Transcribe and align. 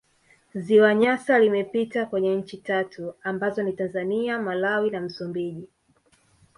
ziwa 0.55 0.95
nyasa 0.95 1.39
limepita 1.39 2.05
kwenye 2.05 2.35
nchi 2.35 2.57
tatu 2.57 3.13
ambazo 3.23 3.63
ni 3.63 3.73
tanzania 3.73 4.39
malawi 4.39 4.89
na 4.89 5.01
msumbiji 5.01 5.67